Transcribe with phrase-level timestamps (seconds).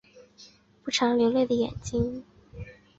[0.81, 2.23] 不常流泪的眼睛